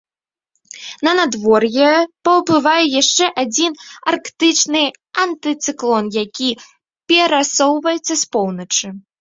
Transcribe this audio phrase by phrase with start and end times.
[1.07, 1.89] На надвор'е
[2.29, 3.77] паўплывае яшчэ адзін
[4.13, 4.83] арктычны
[5.25, 6.49] антыцыклон, які
[7.09, 8.87] перасоўваецца з поўначы.